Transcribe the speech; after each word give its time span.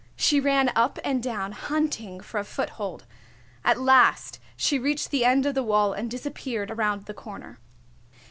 She 0.15 0.39
ran 0.39 0.71
up 0.75 0.97
and 1.03 1.21
down, 1.21 1.51
hunting 1.51 2.21
for 2.21 2.39
a 2.39 2.43
foothold. 2.43 3.05
At 3.63 3.79
last 3.79 4.39
she 4.57 4.79
reached 4.79 5.11
the 5.11 5.23
end 5.25 5.45
of 5.45 5.53
the 5.53 5.61
wall 5.61 5.93
and 5.93 6.09
disappeared 6.09 6.71
around 6.71 7.05
the 7.05 7.13
corner. 7.13 7.59